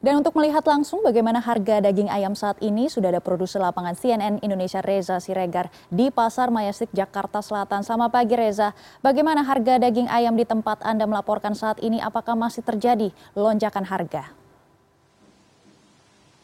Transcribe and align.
Dan 0.00 0.24
untuk 0.24 0.32
melihat 0.40 0.64
langsung 0.64 1.04
bagaimana 1.04 1.44
harga 1.44 1.84
daging 1.84 2.08
ayam 2.08 2.32
saat 2.32 2.56
ini, 2.64 2.88
sudah 2.88 3.12
ada 3.12 3.20
produser 3.20 3.60
lapangan 3.60 3.92
CNN 3.92 4.40
Indonesia 4.40 4.80
Reza 4.80 5.20
Siregar 5.20 5.68
di 5.92 6.08
Pasar 6.08 6.48
Mayastik 6.48 6.88
Jakarta 6.96 7.44
Selatan. 7.44 7.84
Selamat 7.84 8.08
pagi 8.08 8.32
Reza, 8.32 8.72
bagaimana 9.04 9.44
harga 9.44 9.76
daging 9.76 10.08
ayam 10.08 10.40
di 10.40 10.48
tempat 10.48 10.80
Anda 10.88 11.04
melaporkan 11.04 11.52
saat 11.52 11.84
ini? 11.84 12.00
Apakah 12.00 12.32
masih 12.32 12.64
terjadi 12.64 13.12
lonjakan 13.36 13.84
harga? 13.84 14.32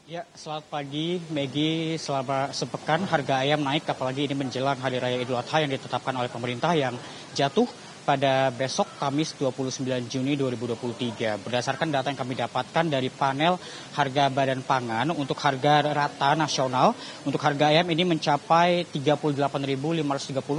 Ya, 0.05 0.29
selamat 0.37 0.69
pagi 0.69 1.25
Megi. 1.33 1.97
Selama 1.97 2.53
sepekan 2.53 3.09
harga 3.09 3.41
ayam 3.41 3.65
naik, 3.65 3.89
apalagi 3.89 4.29
ini 4.29 4.37
menjelang 4.37 4.77
Hari 4.77 5.01
Raya 5.01 5.17
Idul 5.17 5.41
Adha 5.41 5.65
yang 5.65 5.73
ditetapkan 5.73 6.13
oleh 6.13 6.29
pemerintah 6.29 6.77
yang 6.77 6.93
jatuh 7.33 7.65
pada 8.07 8.55
besok 8.55 8.87
Kamis 9.03 9.35
29 9.35 9.83
Juni 10.07 10.39
2023. 10.39 11.43
Berdasarkan 11.43 11.91
data 11.91 12.07
yang 12.07 12.15
kami 12.15 12.39
dapatkan 12.39 12.87
dari 12.87 13.11
panel 13.11 13.59
harga 13.99 14.31
badan 14.31 14.63
pangan 14.63 15.11
untuk 15.11 15.35
harga 15.43 15.83
rata 15.91 16.39
nasional 16.39 16.95
untuk 17.27 17.43
harga 17.43 17.75
ayam 17.75 17.91
ini 17.91 18.07
mencapai 18.07 18.87
38.530 18.95 20.07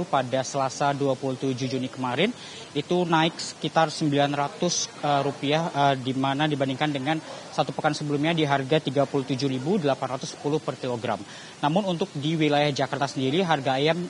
pada 0.04 0.40
Selasa 0.44 0.92
27 0.92 1.56
Juni 1.56 1.88
kemarin 1.88 2.28
itu 2.76 3.08
naik 3.08 3.40
sekitar 3.40 3.88
900 3.88 4.28
uh, 5.00 5.24
rupiah 5.24 5.72
uh, 5.72 5.94
di 5.96 6.12
mana 6.12 6.44
dibandingkan 6.44 6.92
dengan 6.92 7.16
satu 7.56 7.72
pekan 7.72 7.96
sebelumnya 7.96 8.36
di 8.36 8.44
harga 8.44 8.76
37.810 8.84 9.88
per 10.60 10.74
kilogram. 10.76 11.18
Namun 11.64 11.96
untuk 11.96 12.12
di 12.12 12.36
wilayah 12.36 12.68
Jakarta 12.70 13.08
sendiri 13.08 13.40
harga 13.40 13.80
ayam 13.80 14.04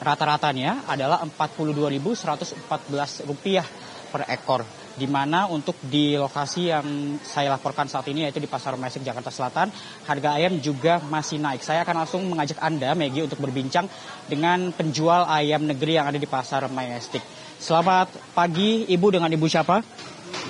rata-ratanya 0.00 0.88
adalah 0.88 1.20
Rp42.114 1.24 3.64
per 4.10 4.26
ekor. 4.26 4.66
Di 4.90 5.06
mana 5.06 5.46
untuk 5.46 5.78
di 5.80 6.18
lokasi 6.18 6.68
yang 6.68 7.16
saya 7.22 7.54
laporkan 7.54 7.86
saat 7.86 8.10
ini 8.10 8.26
yaitu 8.26 8.42
di 8.42 8.50
Pasar 8.50 8.74
Mesik 8.74 9.06
Jakarta 9.06 9.30
Selatan, 9.30 9.70
harga 10.04 10.36
ayam 10.36 10.58
juga 10.58 10.98
masih 11.06 11.38
naik. 11.38 11.62
Saya 11.62 11.86
akan 11.86 12.04
langsung 12.04 12.26
mengajak 12.26 12.58
Anda, 12.60 12.92
Megi, 12.98 13.24
untuk 13.24 13.40
berbincang 13.40 13.88
dengan 14.26 14.74
penjual 14.74 15.24
ayam 15.30 15.64
negeri 15.64 15.96
yang 15.96 16.10
ada 16.10 16.18
di 16.18 16.26
Pasar 16.26 16.66
Majestic. 16.68 17.22
Selamat 17.56 18.10
pagi, 18.34 18.84
Ibu 18.90 19.06
dengan 19.14 19.30
Ibu 19.30 19.46
siapa? 19.46 19.80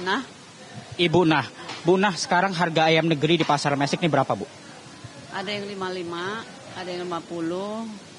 Nah. 0.03 0.25
Ibu 0.99 1.23
Nah. 1.29 1.47
Bu 1.81 1.97
Nah, 1.97 2.13
sekarang 2.13 2.53
harga 2.53 2.93
ayam 2.93 3.09
negeri 3.09 3.41
di 3.41 3.47
Pasar 3.47 3.73
Mesik 3.77 4.05
ini 4.05 4.13
berapa, 4.13 4.37
Bu? 4.37 4.45
Ada 5.33 5.49
yang 5.49 5.65
55, 5.69 6.45
ada 6.77 6.89
yang 6.91 7.03
50, 7.07 8.10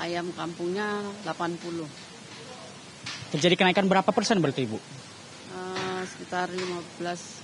ayam 0.00 0.32
kampungnya 0.32 1.04
80. 1.28 1.84
Terjadi 3.36 3.54
kenaikan 3.54 3.86
berapa 3.86 4.10
persen 4.10 4.40
berarti 4.40 4.66
Ibu? 4.66 4.78
Uh, 5.54 6.02
sekitar 6.08 6.50
15 6.50 6.98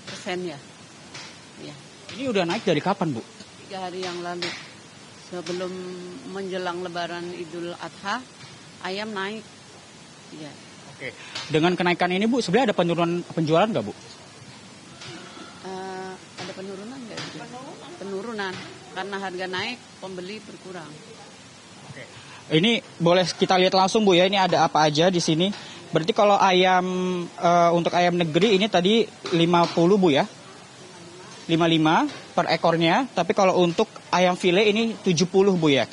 persen 0.08 0.38
ya. 0.50 0.58
ya. 1.62 1.74
Ini 2.16 2.32
udah 2.32 2.42
naik 2.48 2.64
dari 2.64 2.80
kapan 2.82 3.12
Bu? 3.14 3.22
Tiga 3.66 3.86
hari 3.86 4.02
yang 4.02 4.18
lalu. 4.24 4.48
Sebelum 5.26 5.70
menjelang 6.30 6.86
lebaran 6.86 7.26
Idul 7.34 7.74
Adha, 7.76 8.22
ayam 8.82 9.10
naik. 9.14 9.42
Ya. 10.38 10.50
Oke. 10.96 11.12
Dengan 11.52 11.76
kenaikan 11.78 12.10
ini 12.10 12.26
Bu, 12.26 12.40
sebenarnya 12.42 12.72
ada 12.72 12.76
penurunan 12.78 13.22
penjualan 13.30 13.68
nggak 13.68 13.84
Bu? 13.84 13.94
Uh, 15.66 16.14
ada 16.16 16.52
penurunan 16.56 16.98
nggak? 16.98 17.20
Penurunan. 18.00 18.54
Karena 18.96 19.16
harga 19.20 19.46
naik, 19.50 19.78
pembeli 20.00 20.40
berkurang. 20.42 20.90
Ini 22.46 22.78
boleh 23.02 23.26
kita 23.26 23.58
lihat 23.58 23.74
langsung 23.74 24.06
Bu 24.06 24.14
ya, 24.14 24.30
ini 24.30 24.38
ada 24.38 24.70
apa 24.70 24.86
aja 24.86 25.10
di 25.10 25.18
sini. 25.18 25.50
Berarti 25.90 26.14
kalau 26.14 26.38
ayam 26.38 26.86
uh, 27.42 27.70
untuk 27.74 27.90
ayam 27.94 28.14
negeri 28.14 28.54
ini 28.54 28.70
tadi 28.70 29.02
50 29.34 29.42
Bu 29.98 30.08
ya. 30.14 30.22
55 31.46 32.34
per 32.34 32.46
ekornya, 32.50 33.06
tapi 33.14 33.30
kalau 33.30 33.62
untuk 33.62 33.86
ayam 34.10 34.34
file 34.34 34.66
ini 34.66 34.94
70 34.98 35.30
Bu 35.58 35.68
ya. 35.70 35.86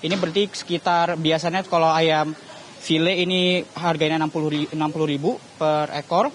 Ini 0.00 0.14
berarti 0.16 0.48
sekitar 0.52 1.16
biasanya 1.16 1.64
kalau 1.64 1.92
ayam 1.92 2.32
file 2.80 3.12
ini 3.20 3.64
harganya 3.76 4.20
60 4.28 4.76
60 4.76 5.12
ribu 5.12 5.40
per 5.56 5.92
ekor. 5.96 6.28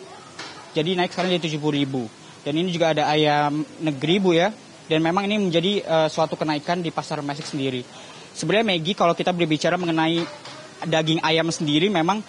Jadi 0.73 0.97
naik 0.97 1.13
sekarang 1.13 1.33
jadi 1.37 1.57
70 1.57 1.79
ribu. 1.81 2.09
Dan 2.41 2.57
ini 2.57 2.73
juga 2.73 2.93
ada 2.93 3.05
ayam 3.09 3.61
negeri 3.81 4.17
Bu 4.17 4.33
ya. 4.33 4.49
Dan 4.89 5.05
memang 5.05 5.29
ini 5.29 5.37
menjadi 5.37 5.81
uh, 5.85 6.07
suatu 6.09 6.37
kenaikan 6.37 6.81
di 6.81 6.89
pasar 6.89 7.21
Mesik 7.21 7.45
sendiri. 7.45 7.85
Sebenarnya 8.33 8.65
Maggie 8.65 8.97
kalau 8.97 9.13
kita 9.13 9.29
berbicara 9.29 9.77
mengenai 9.77 10.25
daging 10.83 11.23
ayam 11.23 11.47
sendiri 11.53 11.87
memang 11.87 12.19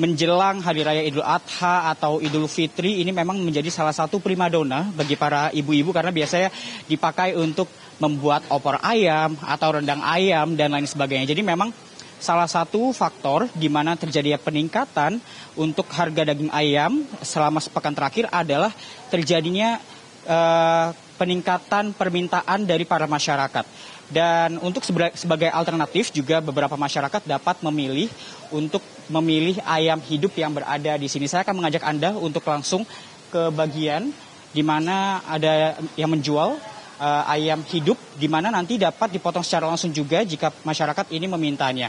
menjelang 0.00 0.64
Hari 0.64 0.80
Raya 0.84 1.02
Idul 1.04 1.24
Adha 1.24 1.92
atau 1.92 2.16
Idul 2.18 2.48
Fitri 2.48 3.04
ini 3.04 3.12
memang 3.12 3.36
menjadi 3.40 3.68
salah 3.68 3.92
satu 3.92 4.18
primadona 4.24 4.88
bagi 4.92 5.20
para 5.20 5.52
ibu-ibu 5.52 5.92
karena 5.92 6.08
biasanya 6.08 6.48
dipakai 6.88 7.36
untuk 7.36 7.68
membuat 8.00 8.48
opor 8.48 8.80
ayam 8.80 9.36
atau 9.44 9.78
rendang 9.78 10.00
ayam 10.00 10.56
dan 10.56 10.72
lain 10.72 10.88
sebagainya. 10.88 11.28
Jadi 11.28 11.44
memang 11.44 11.70
salah 12.22 12.48
satu 12.48 12.94
faktor 12.94 13.50
di 13.52 13.68
mana 13.68 13.98
terjadi 13.98 14.40
peningkatan 14.40 15.20
untuk 15.58 15.90
harga 15.92 16.32
daging 16.32 16.54
ayam 16.54 17.04
selama 17.20 17.60
sepekan 17.60 17.92
terakhir 17.92 18.30
adalah 18.32 18.72
terjadinya 19.12 19.76
uh, 20.24 20.94
peningkatan 21.16 21.92
permintaan 21.96 22.64
dari 22.64 22.84
para 22.88 23.08
masyarakat. 23.08 23.64
Dan 24.12 24.60
untuk 24.60 24.84
sebagai 25.16 25.48
alternatif 25.48 26.12
juga 26.12 26.44
beberapa 26.44 26.76
masyarakat 26.76 27.24
dapat 27.24 27.64
memilih 27.64 28.12
untuk 28.52 28.84
memilih 29.08 29.56
ayam 29.64 29.96
hidup 30.04 30.36
yang 30.36 30.52
berada 30.52 31.00
di 31.00 31.08
sini. 31.08 31.24
Saya 31.24 31.48
akan 31.48 31.64
mengajak 31.64 31.80
Anda 31.80 32.12
untuk 32.12 32.44
langsung 32.44 32.84
ke 33.32 33.48
bagian 33.48 34.12
di 34.52 34.60
mana 34.60 35.24
ada 35.24 35.80
yang 35.96 36.12
menjual 36.12 36.60
uh, 37.00 37.24
ayam 37.24 37.64
hidup 37.64 37.96
di 38.20 38.28
mana 38.28 38.52
nanti 38.52 38.76
dapat 38.76 39.16
dipotong 39.16 39.40
secara 39.40 39.64
langsung 39.64 39.90
juga 39.90 40.20
jika 40.22 40.52
masyarakat 40.60 41.08
ini 41.10 41.26
memintanya. 41.26 41.88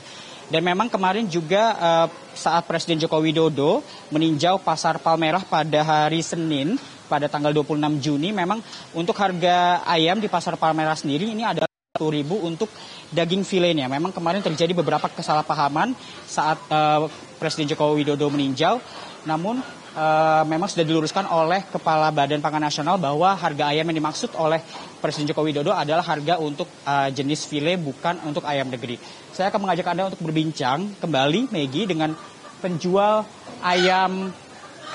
Dan 0.51 0.65
memang 0.65 0.91
kemarin 0.91 1.27
juga 1.27 1.75
uh, 1.77 2.07
saat 2.33 2.65
Presiden 2.67 2.99
Joko 2.99 3.21
Widodo 3.23 3.85
meninjau 4.11 4.59
pasar 4.59 4.99
Palmerah 4.99 5.45
pada 5.45 5.79
hari 5.83 6.19
Senin 6.19 6.75
pada 7.07 7.29
tanggal 7.29 7.53
26 7.53 8.01
Juni 8.01 8.33
memang 8.33 8.57
untuk 8.97 9.13
harga 9.19 9.85
ayam 9.85 10.17
di 10.17 10.25
pasar 10.25 10.57
Palmerah 10.57 10.97
sendiri 10.97 11.29
ini 11.29 11.45
adalah 11.45 11.69
ribu 12.01 12.41
untuk 12.41 12.73
daging 13.13 13.45
filenya. 13.45 13.85
Memang 13.85 14.09
kemarin 14.09 14.41
terjadi 14.41 14.73
beberapa 14.73 15.05
kesalahpahaman 15.13 15.93
saat 16.25 16.57
uh, 16.73 17.05
Presiden 17.43 17.75
Joko 17.75 17.91
Widodo 17.91 18.31
meninjau, 18.31 18.79
namun 19.27 19.59
uh, 19.99 20.43
memang 20.47 20.71
sudah 20.71 20.87
diluruskan 20.87 21.27
oleh 21.27 21.67
Kepala 21.67 22.07
Badan 22.07 22.39
Pangan 22.39 22.63
Nasional 22.63 22.95
bahwa 22.95 23.35
harga 23.35 23.67
ayam 23.67 23.83
yang 23.91 23.99
dimaksud 23.99 24.31
oleh 24.39 24.63
Presiden 25.03 25.27
Joko 25.27 25.43
Widodo 25.43 25.75
adalah 25.75 26.07
harga 26.07 26.39
untuk 26.39 26.71
uh, 26.87 27.11
jenis 27.11 27.43
file 27.43 27.75
bukan 27.75 28.23
untuk 28.23 28.47
ayam 28.47 28.71
negeri. 28.71 28.95
Saya 29.35 29.51
akan 29.51 29.67
mengajak 29.67 29.91
Anda 29.91 30.07
untuk 30.07 30.23
berbincang 30.23 31.03
kembali, 31.03 31.51
Megi, 31.51 31.83
dengan 31.83 32.15
penjual 32.63 33.27
ayam 33.59 34.31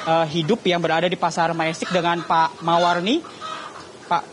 uh, 0.09 0.25
hidup 0.25 0.65
yang 0.65 0.81
berada 0.81 1.05
di 1.05 1.21
Pasar 1.21 1.53
Majestic 1.53 1.93
dengan 1.93 2.25
Pak 2.25 2.65
Mawarni. 2.65 3.21
Pak 4.09 4.25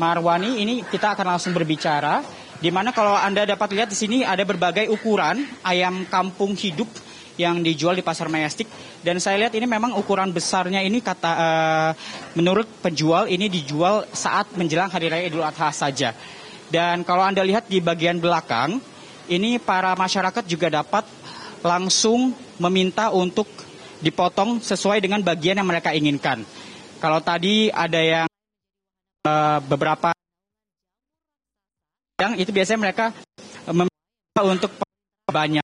Marwani 0.00 0.64
ini 0.64 0.80
kita 0.88 1.12
akan 1.12 1.36
langsung 1.36 1.52
berbicara 1.52 2.24
di 2.58 2.70
mana 2.72 2.90
kalau 2.90 3.14
Anda 3.14 3.44
dapat 3.44 3.76
lihat 3.76 3.88
di 3.92 3.98
sini 3.98 4.18
ada 4.26 4.42
berbagai 4.42 4.90
ukuran 4.90 5.42
ayam 5.62 6.06
kampung 6.10 6.58
hidup 6.58 6.88
yang 7.38 7.62
dijual 7.62 7.94
di 7.94 8.02
pasar 8.02 8.26
Majestic 8.26 8.66
dan 9.06 9.22
saya 9.22 9.46
lihat 9.46 9.54
ini 9.54 9.64
memang 9.64 9.94
ukuran 9.94 10.34
besarnya 10.34 10.82
ini 10.82 10.98
kata 10.98 11.30
uh, 11.30 11.90
menurut 12.34 12.66
penjual 12.82 13.30
ini 13.30 13.46
dijual 13.46 14.04
saat 14.10 14.50
menjelang 14.58 14.90
hari 14.90 15.06
raya 15.08 15.30
Idul 15.30 15.46
Adha 15.46 15.70
saja. 15.70 16.12
Dan 16.68 17.06
kalau 17.06 17.24
Anda 17.24 17.40
lihat 17.46 17.70
di 17.70 17.80
bagian 17.80 18.20
belakang 18.20 18.82
ini 19.30 19.56
para 19.56 19.96
masyarakat 19.96 20.44
juga 20.44 20.68
dapat 20.68 21.06
langsung 21.64 22.36
meminta 22.60 23.14
untuk 23.14 23.48
dipotong 24.02 24.60
sesuai 24.60 25.00
dengan 25.00 25.24
bagian 25.24 25.56
yang 25.62 25.68
mereka 25.70 25.96
inginkan. 25.96 26.44
Kalau 26.98 27.22
tadi 27.22 27.70
ada 27.70 28.02
yang 28.02 28.28
Eh, 29.28 29.58
beberapa 29.68 30.14
yang 32.18 32.34
itu 32.40 32.50
biasanya 32.50 32.80
mereka 32.80 33.06
meminta 33.68 34.42
untuk 34.42 34.72
banyak 35.28 35.62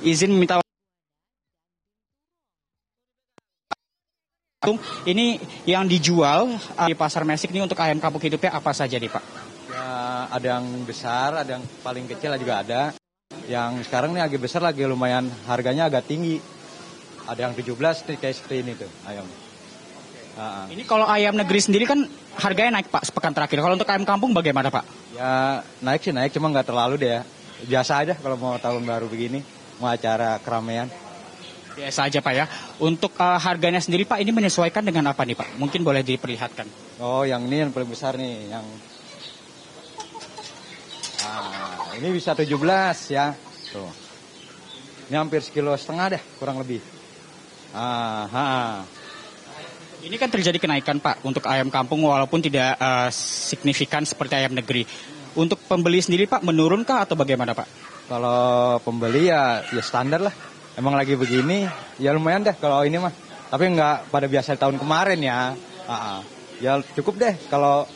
izin 0.00 0.32
meminta 0.32 0.60
ini 5.08 5.40
yang 5.64 5.88
dijual 5.88 6.52
eh, 6.52 6.88
di 6.92 6.94
pasar 6.94 7.24
Mesik 7.24 7.48
ini 7.48 7.64
untuk 7.64 7.80
ayam 7.80 7.96
kampung 7.96 8.20
hidupnya 8.20 8.52
apa 8.52 8.76
saja 8.76 9.00
nih 9.00 9.08
Pak? 9.08 9.24
Ya, 9.72 9.88
ada 10.28 10.46
yang 10.60 10.66
besar, 10.84 11.32
ada 11.32 11.56
yang 11.56 11.64
paling 11.80 12.04
kecil 12.04 12.36
juga 12.36 12.60
ada. 12.60 12.82
Yang 13.48 13.88
sekarang 13.88 14.12
ini 14.12 14.20
agak 14.20 14.44
besar 14.44 14.60
lagi 14.60 14.84
lumayan 14.84 15.26
harganya 15.48 15.88
agak 15.88 16.04
tinggi. 16.04 16.38
Ada 17.24 17.48
yang 17.48 17.54
17 17.56 18.20
kayak 18.20 18.36
seperti 18.36 18.56
ini 18.60 18.72
tuh 18.76 18.90
ayam. 19.08 19.24
Uh, 20.40 20.66
Ini 20.70 20.82
kalau 20.86 21.04
ayam 21.10 21.34
negeri 21.34 21.58
sendiri 21.58 21.84
kan 21.88 22.06
harganya 22.38 22.80
naik 22.80 22.92
Pak 22.92 23.08
sepekan 23.08 23.34
terakhir. 23.34 23.64
Kalau 23.64 23.74
untuk 23.74 23.88
ayam 23.88 24.04
kampung 24.04 24.36
bagaimana 24.36 24.68
Pak? 24.68 24.84
Ya 25.16 25.64
naik 25.82 26.04
sih 26.04 26.14
naik, 26.14 26.36
cuma 26.36 26.52
nggak 26.52 26.68
terlalu 26.68 27.00
deh 27.00 27.10
ya. 27.18 27.22
Biasa 27.66 27.92
aja 28.04 28.14
kalau 28.16 28.36
mau 28.40 28.56
tahun 28.56 28.82
baru 28.88 29.08
begini, 29.10 29.44
acara 29.86 30.36
keramaian. 30.42 30.90
Biasa 31.76 32.10
aja 32.10 32.18
Pak 32.20 32.34
ya. 32.34 32.44
Untuk 32.82 33.14
eh, 33.16 33.38
harganya 33.40 33.80
sendiri 33.80 34.04
Pak, 34.04 34.20
ini 34.20 34.34
menyesuaikan 34.34 34.84
dengan 34.84 35.08
apa 35.08 35.24
nih 35.24 35.38
Pak? 35.38 35.56
Mungkin 35.56 35.80
boleh 35.80 36.04
diperlihatkan. 36.04 36.66
Oh, 37.00 37.24
yang 37.24 37.46
ini 37.48 37.64
yang 37.64 37.72
paling 37.72 37.88
besar 37.88 38.18
nih, 38.20 38.52
yang 38.52 38.66
Ah, 41.20 41.92
ini 42.00 42.16
bisa 42.16 42.32
17 42.32 43.12
ya. 43.12 43.36
Tuh. 43.70 43.92
Ini 45.12 45.20
hampir 45.20 45.44
sekilo 45.44 45.76
setengah 45.76 46.16
deh, 46.16 46.22
kurang 46.40 46.62
lebih. 46.62 46.80
Ah, 47.76 48.24
ha. 48.30 48.44
Ini 50.00 50.16
kan 50.16 50.32
terjadi 50.32 50.56
kenaikan 50.56 50.96
Pak 50.96 51.20
untuk 51.28 51.44
ayam 51.44 51.68
kampung 51.68 52.00
walaupun 52.08 52.40
tidak 52.40 52.80
eh, 52.80 53.10
signifikan 53.12 54.08
seperti 54.08 54.40
ayam 54.40 54.56
negeri. 54.56 54.88
Untuk 55.36 55.60
pembeli 55.68 56.00
sendiri 56.02 56.26
Pak 56.26 56.42
menurun 56.42 56.82
kah 56.82 57.04
atau 57.04 57.14
bagaimana 57.14 57.52
Pak? 57.52 57.89
Kalau 58.10 58.82
pembeli 58.82 59.30
ya 59.30 59.62
ya 59.70 59.82
standar 59.86 60.18
lah. 60.18 60.34
Emang 60.74 60.98
lagi 60.98 61.14
begini, 61.14 61.62
ya 62.02 62.10
lumayan 62.10 62.42
deh 62.42 62.56
kalau 62.58 62.82
ini 62.82 62.98
mah. 62.98 63.14
Tapi 63.50 63.70
nggak 63.70 64.10
pada 64.10 64.26
biasa 64.26 64.58
tahun 64.58 64.82
kemarin 64.82 65.22
ya. 65.22 65.54
Ah, 65.86 65.94
ah. 65.94 66.18
Ya 66.58 66.82
cukup 66.98 67.22
deh 67.22 67.38
kalau 67.46 67.86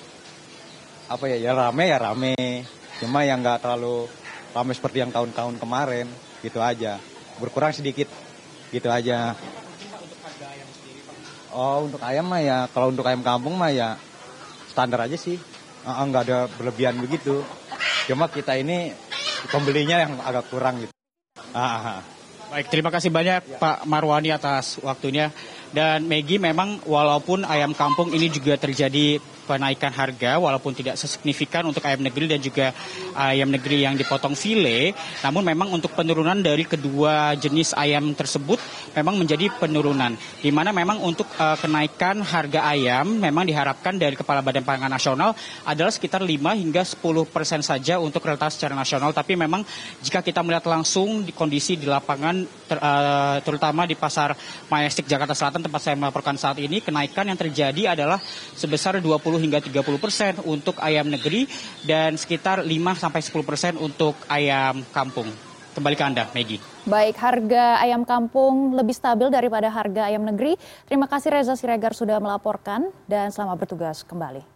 apa 1.10 1.24
ya, 1.26 1.50
ya 1.50 1.50
rame 1.50 1.90
ya 1.90 1.98
rame. 1.98 2.34
Cuma 3.02 3.26
yang 3.26 3.42
nggak 3.42 3.66
terlalu 3.66 4.06
rame 4.54 4.70
seperti 4.70 5.02
yang 5.02 5.10
tahun-tahun 5.10 5.58
kemarin, 5.58 6.06
gitu 6.46 6.62
aja. 6.62 7.02
Berkurang 7.42 7.74
sedikit, 7.74 8.06
gitu 8.70 8.86
aja. 8.86 9.34
Oh 11.54 11.86
untuk 11.90 12.02
ayam 12.02 12.26
mah 12.26 12.42
ya, 12.42 12.58
kalau 12.70 12.94
untuk 12.94 13.06
ayam 13.06 13.22
kampung 13.22 13.58
mah 13.58 13.74
ya 13.74 13.98
standar 14.70 15.10
aja 15.10 15.18
sih. 15.18 15.42
Ah, 15.82 16.06
nggak 16.06 16.22
ada 16.30 16.38
berlebihan 16.54 17.02
begitu. 17.02 17.42
Cuma 18.06 18.30
kita 18.30 18.54
ini 18.58 18.94
pembelinya 19.48 20.04
yang 20.04 20.12
agak 20.20 20.48
kurang 20.48 20.84
gitu. 20.84 20.92
Ah, 21.52 21.98
ah. 21.98 22.00
Baik, 22.54 22.70
terima 22.70 22.94
kasih 22.94 23.10
banyak 23.10 23.58
Pak 23.58 23.82
Marwani 23.90 24.30
atas 24.30 24.78
waktunya. 24.78 25.34
Dan 25.70 26.04
Megi 26.10 26.36
memang 26.36 26.82
walaupun 26.84 27.46
ayam 27.46 27.72
kampung 27.72 28.12
ini 28.12 28.28
juga 28.28 28.58
terjadi 28.58 29.22
kenaikan 29.44 29.92
harga 29.92 30.40
walaupun 30.40 30.72
tidak 30.72 30.96
sesignifikan 30.96 31.68
untuk 31.68 31.84
ayam 31.84 32.00
negeri 32.00 32.26
dan 32.26 32.40
juga 32.40 32.72
ayam 33.14 33.52
negeri 33.52 33.84
yang 33.84 33.94
dipotong 33.94 34.32
file, 34.32 34.96
namun 35.20 35.44
memang 35.44 35.68
untuk 35.70 35.92
penurunan 35.92 36.40
dari 36.40 36.64
kedua 36.64 37.36
jenis 37.36 37.76
ayam 37.76 38.16
tersebut 38.16 38.56
memang 38.96 39.20
menjadi 39.20 39.52
penurunan. 39.60 40.16
Di 40.40 40.48
mana 40.48 40.72
memang 40.72 40.98
untuk 41.04 41.28
eh, 41.36 41.56
kenaikan 41.60 42.24
harga 42.24 42.64
ayam 42.72 43.20
memang 43.20 43.44
diharapkan 43.44 44.00
dari 44.00 44.16
Kepala 44.16 44.40
Badan 44.40 44.64
Pangan 44.64 44.90
Nasional 44.90 45.36
adalah 45.68 45.92
sekitar 45.92 46.24
5 46.24 46.32
hingga 46.56 46.82
10 46.82 47.04
persen 47.28 47.60
saja 47.60 48.00
untuk 48.00 48.24
realitas 48.24 48.56
secara 48.56 48.72
nasional. 48.72 49.12
Tapi 49.12 49.36
memang 49.36 49.62
jika 50.00 50.24
kita 50.24 50.40
melihat 50.40 50.64
langsung 50.66 51.22
di 51.22 51.36
kondisi 51.36 51.76
di 51.76 51.84
lapangan 51.84 52.34
ter- 52.66 52.80
eh, 52.80 53.36
terutama 53.44 53.84
di 53.84 53.94
pasar 53.94 54.32
Majestic 54.72 55.04
Jakarta 55.04 55.36
Selatan 55.36 55.60
tempat 55.64 55.80
saya 55.80 55.96
melaporkan 55.96 56.36
saat 56.36 56.60
ini 56.60 56.84
kenaikan 56.84 57.24
yang 57.24 57.40
terjadi 57.40 57.96
adalah 57.96 58.20
sebesar 58.52 59.00
20 59.00 59.08
hingga 59.40 59.64
30 59.64 59.80
persen 59.96 60.36
untuk 60.44 60.76
ayam 60.84 61.08
negeri 61.08 61.48
dan 61.88 62.20
sekitar 62.20 62.60
5 62.60 62.68
sampai 63.00 63.20
10 63.24 63.48
persen 63.48 63.72
untuk 63.80 64.12
ayam 64.28 64.84
kampung. 64.92 65.32
Kembali 65.74 65.96
ke 65.98 66.04
Anda, 66.06 66.30
Maggie. 66.30 66.62
Baik, 66.86 67.18
harga 67.18 67.82
ayam 67.82 68.06
kampung 68.06 68.78
lebih 68.78 68.94
stabil 68.94 69.26
daripada 69.26 69.66
harga 69.72 70.06
ayam 70.06 70.22
negeri. 70.22 70.54
Terima 70.86 71.10
kasih 71.10 71.34
Reza 71.34 71.58
Siregar 71.58 71.98
sudah 71.98 72.22
melaporkan 72.22 72.94
dan 73.10 73.34
selamat 73.34 73.56
bertugas 73.58 74.06
kembali. 74.06 74.53